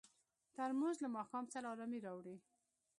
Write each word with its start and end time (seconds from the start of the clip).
ترموز 0.55 0.97
له 1.03 1.09
ماښام 1.17 1.45
سره 1.53 1.65
ارامي 1.73 1.99
راوړي. 2.05 2.37